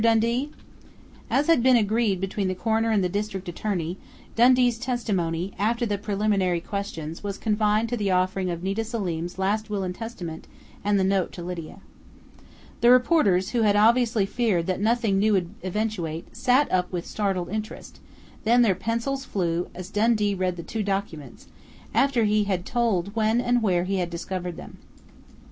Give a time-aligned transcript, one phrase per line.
[0.03, 0.49] Dundee!"
[1.29, 3.99] As had been agreed between the coroner and the district attorney,
[4.35, 9.69] Dundee's testimony, after the preliminary questions, was confined to the offering of Nita Selim's "last
[9.69, 10.47] will and testament"
[10.83, 11.81] and the note to Lydia.
[12.79, 17.49] The reporters, who had obviously feared that nothing new would eventuate, sat up with startled
[17.51, 17.99] interest,
[18.43, 21.45] then their pencils flew, as Dundee read the two documents,
[21.93, 24.79] after he had told when and where he had discovered them.